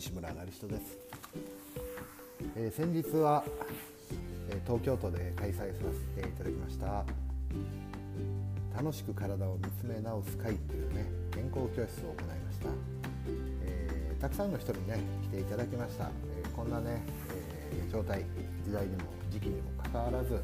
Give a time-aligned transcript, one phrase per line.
[0.00, 0.98] 西村成人です、
[2.56, 3.44] えー、先日は、
[4.48, 5.64] え、東京都で開催さ
[6.16, 7.04] せていただきました
[8.74, 12.68] 楽しく体を見つめ直す会というね健康教室を行いました、
[13.62, 17.02] えー、たくさんの人にね来ていただきました、えこんなね、
[17.70, 18.24] え状態
[18.64, 20.40] 時代にも時期にもかかわらず、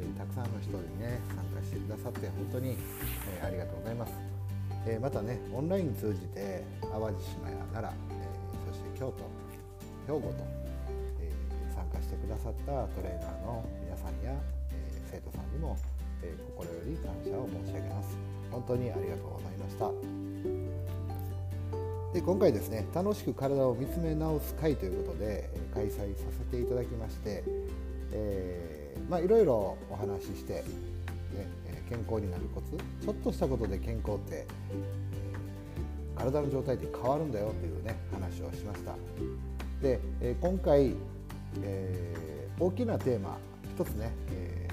[0.00, 2.76] えたくさんの人にね参加してくださって本当に、
[3.38, 4.12] えありがとうございます。
[4.84, 8.39] え、またねオンライン通じて淡路島や奈良、え、
[8.70, 9.26] そして京都
[10.06, 10.46] 兵庫と、
[11.20, 14.30] えー、参加してくださったトレーナーの皆さんや、
[14.70, 15.76] え生徒さんにも、
[16.22, 18.16] え心より感謝を申し上げます。
[18.50, 19.90] 本当にありがとうございました。
[22.12, 27.44] で今回ですね楽しく体を見つめ直す会ということで開催させていただきまして、
[28.12, 30.64] えー、まあいろいろお話しして
[31.90, 35.29] 健康になるコツちょっとしたことで健康って、えー、
[36.22, 38.94] 体の状態って変わるんだよっていうね話をしました。
[39.80, 40.94] で、え、今回、
[41.62, 43.38] えー、大きなテーマ
[43.74, 44.68] 一つね、え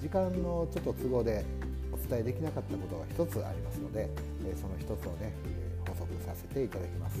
[0.00, 1.44] 時間のちょっと都合で
[1.92, 4.08] お伝えできなかったことが一つありますので、
[4.46, 7.20] えその一つをね、え補足させていただきます、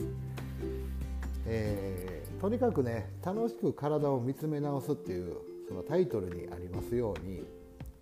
[1.44, 5.36] えとにかくね楽しく体を見つめ直すっていう
[5.68, 7.44] そのタイトルにありますように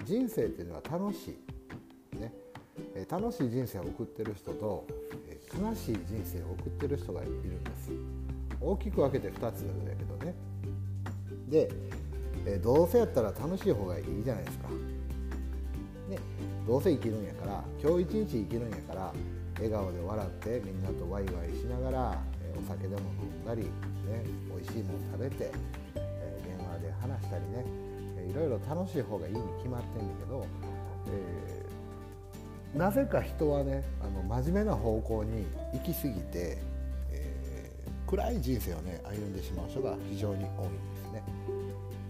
[0.04, 1.38] 人生っていうのは楽しい、
[3.10, 4.86] 楽しい人生を送ってる人と
[5.60, 7.90] 悲しい人生を送ってる人がいるんです。
[8.60, 10.34] 大きく分けて2つだけどね。
[11.48, 11.70] で
[12.58, 16.18] どうせやったら楽しい方がいいじゃないですか、ね、
[16.66, 19.12] どうせ生きるんやから今日一日生きるんやから
[19.54, 22.22] 笑顔で笑ってみんなとワイワイしながら
[22.58, 23.70] お酒でも飲んだり、ね、
[24.52, 25.52] 美味しいもの食べて
[25.94, 27.64] 電話で話したりね。
[28.30, 30.46] いろいろ楽しい方がいいに決まってんだけど、
[31.08, 31.63] え、
[32.76, 36.58] なぜか人はねあの真面目な方向に行き過ぎて、
[37.12, 41.22] えー、暗い人生をね歩んでしまう人が非常に多いんですね。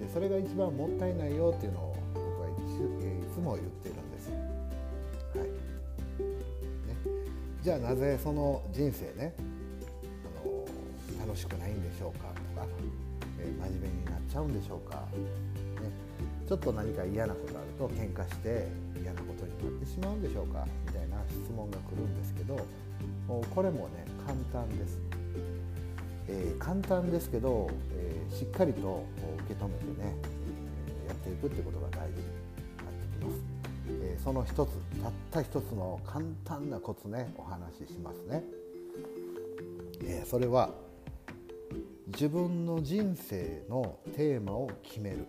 [0.01, 2.53] でそれが一番もったいないよっていうのを僕はい
[3.33, 5.49] つも言ってるんです、はい。
[5.49, 5.53] ね、
[7.63, 9.35] じゃあなぜその人生ね
[10.43, 12.67] あの楽しくないんでしょうかとか、
[13.39, 14.97] えー、真面目になっちゃうんでしょうか。
[14.97, 15.91] ね。
[16.47, 18.69] ちょっと何か嫌なことあると喧嘩して
[19.01, 22.67] 嫌なことになってしまうんでしょうかみたいな質問が来るんですけど
[23.55, 24.99] これもね簡単です、
[26.29, 29.05] えー、簡単ですけど、えー、しっかりと
[29.47, 30.15] 受け止めてね、
[31.05, 33.37] えやっていくってことが大事になってきます、
[34.03, 34.71] え、その一つ
[35.03, 38.45] たった一つの簡単なコツねお話ししますね、
[40.03, 40.71] えそれは
[42.09, 45.27] 自分の人生のテーマを決める。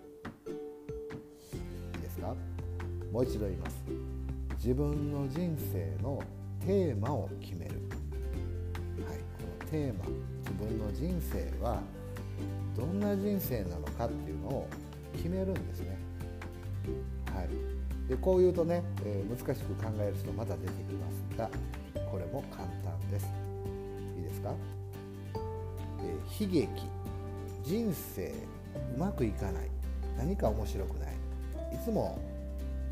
[2.20, 2.36] か？
[3.12, 3.84] もう一度言います。
[4.58, 6.22] 自分の人生の
[6.66, 7.82] テーマを決める、
[9.08, 10.06] はい、このテーマ。
[10.42, 11.82] 自分の人生は
[12.76, 14.68] どんな人生なのかっていうのを
[15.14, 15.98] 決めるんですね、
[17.34, 17.50] はい、
[18.08, 21.50] でこう言うとね、えー、難しく考える人また出てきますが
[22.12, 23.28] これも簡単です。
[24.18, 24.54] いいですか、
[25.34, 26.70] えー、悲劇。
[27.64, 28.32] 人生
[28.96, 29.70] うまくいかない。
[30.18, 31.15] 何か面白くない。
[31.86, 32.18] つも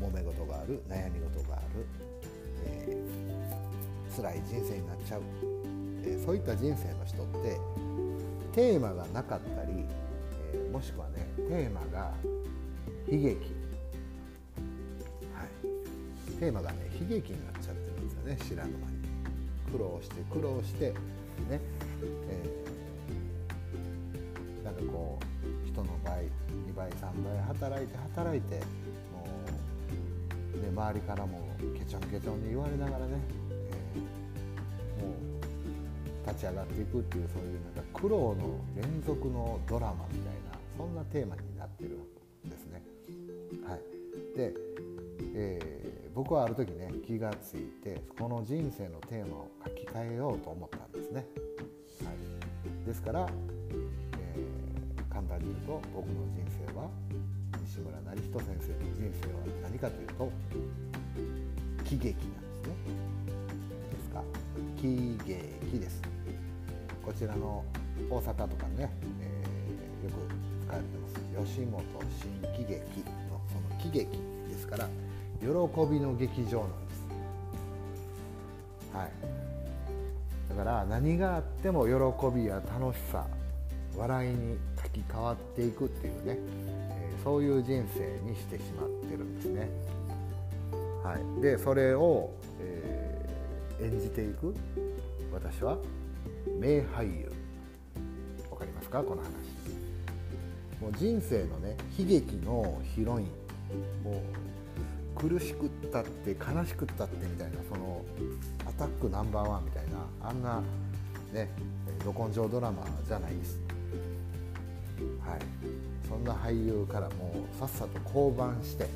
[0.00, 1.84] 揉め事がある悩み事がある、
[2.64, 5.22] えー、辛い人生になっちゃう、
[6.04, 7.60] えー、そういった人生の人って
[8.52, 9.84] テーマがなかったり、
[10.52, 12.12] えー、もしくはねテーマが
[13.08, 13.34] 悲劇、は
[15.42, 18.94] い、テーマがね悲劇になっちゃってるんですよね知らぬ間に。
[19.72, 20.90] 苦労して苦労して
[21.50, 21.60] ね、
[22.28, 25.33] えー、なんかこう
[25.74, 26.26] 人の倍
[26.70, 28.60] 2倍3倍働いて働いて
[29.12, 29.26] も
[30.56, 31.40] うで周りからも
[31.76, 33.18] ケチョンケチョンに言われながらね、
[33.60, 41.98] えー、もう立ち上がっていくっていうそういうなんか苦労の連続のドラマみたいなそんなテーマになってる
[42.46, 42.82] んですね。
[43.66, 44.54] はい、で、
[45.34, 51.26] えー、僕はある時ね気がついてこの人生のテーマを書き換えようと思ったんですね。
[52.04, 52.12] は
[52.84, 53.28] い、ですから
[55.44, 56.88] 簡単に言うと僕の人生は
[57.66, 60.32] 西村成人先生の人生は何かというと
[61.84, 62.72] 喜劇なんですね。
[63.92, 64.22] ですか？
[64.80, 66.00] 喜劇です。
[67.04, 67.64] こちらの
[68.10, 70.16] 大阪とかね、えー、よく
[70.66, 71.52] 使われてます。
[71.52, 71.82] 吉本
[72.22, 72.80] 新喜劇
[73.28, 74.18] のその喜劇
[74.48, 74.88] ですから
[75.40, 77.04] 喜びの劇場なんです。
[78.94, 79.10] はい。
[80.48, 81.90] だから何があっても喜
[82.34, 83.26] びや楽しさ
[83.96, 84.56] 笑いに
[85.00, 86.38] き換わっていくっていうね、
[86.90, 89.68] えー、そういう人生にしてしまってるんですね。
[91.02, 92.30] はい、でそれを、
[92.60, 94.54] えー、演じていく
[95.32, 95.76] 私は
[96.58, 97.32] 名俳優。
[98.94, 99.28] わかこの話。
[100.80, 103.26] もう人生のね悲劇のヒロイン。
[104.04, 104.22] も
[105.16, 108.04] う苦しくったって悲しくったってみたいなその
[108.66, 110.60] アタックナンバーワンみたいなあんな
[111.32, 111.48] ね
[112.04, 113.58] ど根性ドラマじゃないです。
[115.20, 115.40] はい。
[116.08, 118.86] そんな俳優からもうさっさと降板して、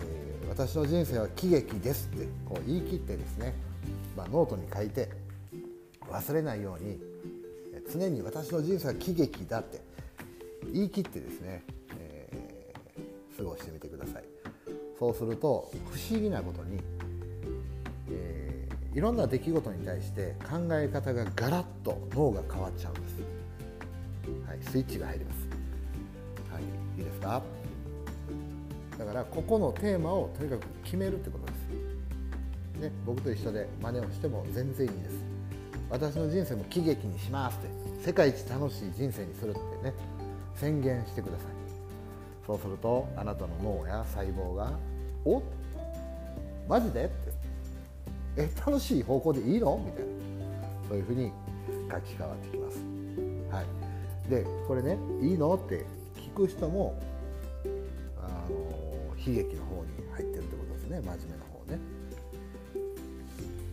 [0.00, 3.54] えー、私の人生は喜劇ですってこう言い切ってですね、
[4.16, 5.10] まあ、ノートに書いて
[6.08, 6.98] 忘れないように
[7.92, 9.80] 常に私の人生は喜劇だって
[10.72, 11.62] 言い切ってですね、
[11.98, 14.24] えー、過ごしてみてください。
[14.98, 16.80] そうすると不思議なことに、
[18.10, 23.37] えー、いろんな出来事に対して考え方がガラッと脳が変わっちゃうんです、
[24.46, 25.38] はい、スイッチが入ります、
[26.52, 26.62] はい、
[26.98, 27.42] いいですか？
[28.98, 31.52] だからここのテーマをとにかく決めるってことで
[32.78, 35.14] す、ね、僕と一緒で真似をしても全然いいです
[35.88, 37.60] 私の人生も喜劇にしますっ
[38.00, 39.94] て世界一楽しい人生にするってね
[40.56, 41.46] 宣言してください
[42.46, 44.72] そうするとあなたの脳や細胞が
[45.24, 45.42] 「お
[46.68, 47.12] マジで?」って
[48.36, 50.10] 「え楽しい方向でいいの?」みたいな
[50.88, 51.30] そういうふうに
[51.90, 52.67] 書き換わってきます。
[54.28, 55.84] でこれね「いいの?」って
[56.16, 56.98] 聞く人も
[58.20, 58.56] あの
[59.16, 61.78] 悲劇の方に入ってるってことですね真面目な方ね。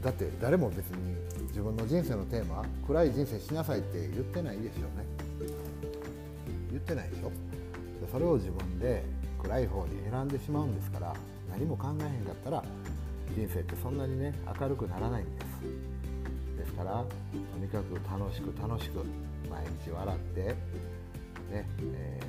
[0.03, 1.15] だって誰も別に
[1.47, 5.51] 自分の人生のテーマ暗い人生しなさいって言ってないでしょうね
[6.69, 7.31] 言ってないでしょ
[8.11, 9.03] それを自分で
[9.41, 11.15] 暗い方に選んでしまうんですから
[11.49, 12.63] 何も考えへんかったら
[13.35, 15.45] 人生ってそんなにね明るくならないんです
[16.59, 19.03] ですからとにかく楽しく楽しく
[19.49, 20.55] 毎日笑ってね
[21.51, 22.19] え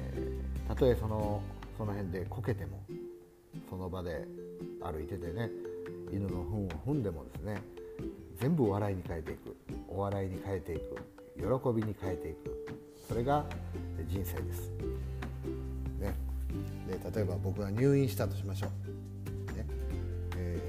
[0.64, 1.42] ー、たとえその
[1.76, 2.82] その辺でこけても
[3.68, 4.26] その場で
[4.82, 5.50] 歩いててね
[6.12, 7.62] 犬の糞を踏んでもですね
[8.38, 9.56] 全部笑いに変えていく
[9.88, 10.96] お笑いに変えていく
[11.36, 12.66] 喜びに変えていく
[13.08, 13.44] それが
[14.08, 14.70] 人生です、
[15.98, 16.14] ね、
[16.88, 19.66] で例えば僕が入院したとしましょう、ね
[20.36, 20.60] え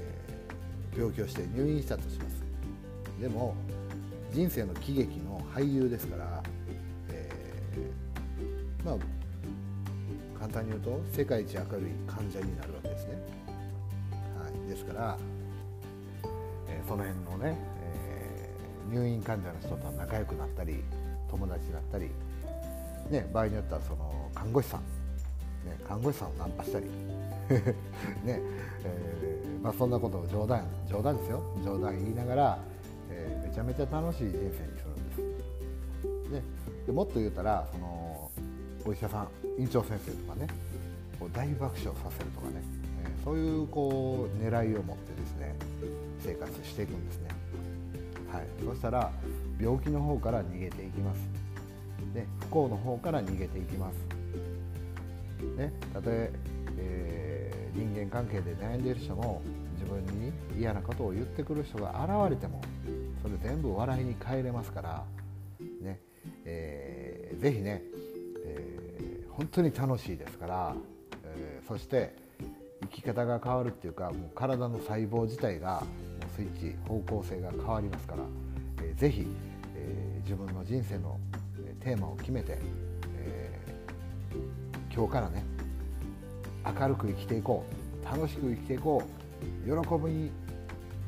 [0.92, 2.42] ー、病気をして入院したとします。
[3.20, 3.56] でも
[4.32, 6.42] 人生の喜劇の俳優ですから、
[7.10, 8.96] えー、まあ
[10.38, 13.14] 簡単に言うと世界一明るい患者になるわけですね、
[14.12, 15.18] はい、ですから
[16.86, 20.82] その辺のね、えー、入院患者の人と仲良くなったり
[21.30, 22.10] 友達になったり、
[23.10, 24.80] ね、場合によってはその看護師さん、
[25.68, 26.86] ね、看護師さんをナンパしたり
[28.24, 28.40] ね
[28.84, 29.28] えー
[29.62, 31.42] まあ、そんなことを冗談冗談ですよ。
[31.64, 32.58] 冗談言いながら、
[33.10, 36.42] えー、めちゃめちゃ楽しい人生にするんです。
[36.86, 38.30] でもっと言うたらその
[38.86, 39.28] お医者さん
[39.60, 40.46] 院長先生とかね
[41.20, 42.62] こう大爆笑させるとかね、
[43.04, 45.54] えー、そういうこう狙いを持ってですね
[46.20, 47.28] 生活していくんですね、
[48.32, 49.10] はい、そしたら
[49.60, 51.20] 病気の方から逃げていきます。
[52.14, 53.96] で不幸の方から逃げていきます。
[55.56, 55.72] ね。
[55.92, 56.32] たとえ
[56.78, 59.42] えー、人間関係で悩んでいる人も
[59.74, 62.62] 自分に嫌なことを言ってくる人が現れても
[63.22, 65.04] それ全部笑いに変えれますから
[65.80, 66.00] ね
[66.44, 67.82] えー、ぜひね、
[68.44, 70.74] えー、本当に楽しいですから、
[71.24, 72.14] えー、そして
[72.82, 75.86] 生き方が変わるっていうかもう体の細胞自体がも
[76.32, 78.22] うスイッチ方向性が変わりますから、
[78.82, 79.26] えー、ぜひ、
[79.76, 81.18] えー、自分の人生の
[81.80, 82.58] テーマを決めて、
[83.16, 85.44] えー、今日からね
[86.80, 87.64] 明るく生きていこ
[88.02, 90.30] う楽しく生きていこう喜びに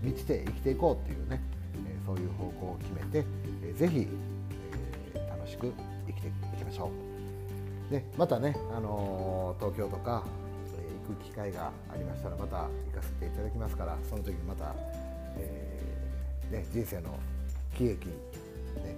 [0.02, 1.40] 満ちて生きていこうっていうね、
[2.06, 3.26] そういう方向を決めて、
[3.62, 4.08] えー、ぜひ、
[5.14, 5.72] え、楽しく
[6.06, 6.90] 生きていきましょ
[7.88, 7.92] う。
[7.92, 10.24] でまたね、あの東京とか、
[10.78, 12.70] え行く機会がありましたらまた行か
[13.02, 14.74] せていただきますからその時また
[15.36, 17.18] えー、ね、人生の
[17.76, 18.14] 喜劇、ね、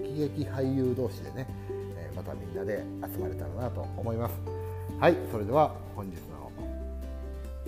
[0.02, 4.34] 喜劇俳優同士でね、え、またみんなで集まれたらなと思います。
[4.98, 6.52] はいそれでは本日の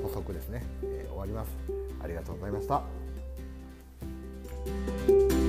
[0.03, 1.51] 補足ですね、え、終わります。
[2.03, 3.04] ありがとうございました。
[4.67, 5.44] Música